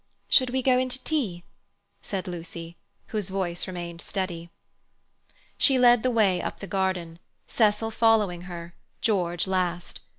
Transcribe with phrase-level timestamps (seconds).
[0.29, 1.43] "Should we go in to tea?"
[2.01, 2.75] said Lucy,
[3.09, 4.49] whose voice remained steady.
[5.59, 10.01] She led the way up the garden, Cecil following her, George last.